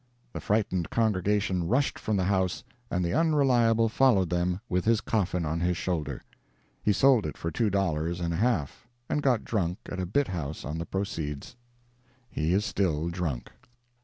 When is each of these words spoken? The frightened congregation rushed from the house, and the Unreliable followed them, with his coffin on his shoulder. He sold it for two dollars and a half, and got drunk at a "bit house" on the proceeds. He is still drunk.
The 0.33 0.39
frightened 0.41 0.89
congregation 0.89 1.67
rushed 1.67 1.99
from 1.99 2.17
the 2.17 2.23
house, 2.23 2.63
and 2.89 3.05
the 3.05 3.13
Unreliable 3.13 3.87
followed 3.87 4.31
them, 4.31 4.59
with 4.67 4.83
his 4.83 4.99
coffin 4.99 5.45
on 5.45 5.59
his 5.59 5.77
shoulder. 5.77 6.23
He 6.81 6.91
sold 6.91 7.27
it 7.27 7.37
for 7.37 7.51
two 7.51 7.69
dollars 7.69 8.19
and 8.19 8.33
a 8.33 8.37
half, 8.37 8.87
and 9.07 9.21
got 9.21 9.43
drunk 9.45 9.77
at 9.91 9.99
a 9.99 10.07
"bit 10.07 10.29
house" 10.29 10.65
on 10.65 10.79
the 10.79 10.87
proceeds. 10.87 11.55
He 12.31 12.51
is 12.51 12.65
still 12.65 13.09
drunk. 13.09 13.51